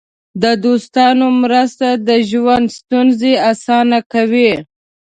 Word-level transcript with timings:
د 0.43 0.43
دوستانو 0.65 1.27
مرسته 1.43 1.87
د 2.07 2.09
ژوند 2.29 2.65
ستونزې 2.77 3.33
اسانه 3.51 3.99
کوي. 4.13 4.51